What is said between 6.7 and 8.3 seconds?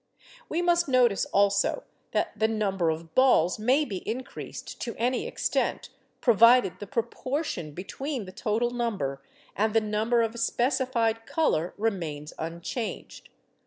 the proportion between